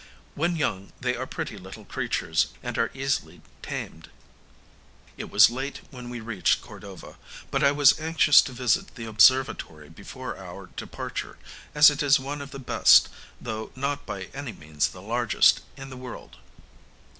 When 0.33 0.55
young 0.55 0.93
they 0.99 1.15
are 1.15 1.27
pretty 1.27 1.59
little 1.59 1.85
creatures, 1.85 2.47
and 2.63 2.75
are 2.79 2.89
easily 2.95 3.43
tamed. 3.61 4.09
It 5.15 5.29
was 5.29 5.51
late 5.51 5.81
when 5.91 6.09
we 6.09 6.19
reached 6.19 6.59
Cordova; 6.63 7.17
but 7.51 7.63
I 7.63 7.71
was 7.71 7.99
anxious 7.99 8.41
to 8.41 8.51
visit 8.51 8.95
the 8.95 9.05
Observatory 9.05 9.89
before 9.89 10.39
our 10.39 10.71
departure, 10.75 11.37
as 11.75 11.91
it 11.91 12.01
is 12.01 12.19
one 12.19 12.41
of 12.41 12.49
the 12.49 12.57
best, 12.57 13.09
though 13.39 13.71
not 13.75 14.07
by 14.07 14.23
any 14.33 14.53
means 14.53 14.87
the 14.89 15.03
largest, 15.03 15.61
in 15.77 15.91
the 15.91 15.97
world. 15.97 16.37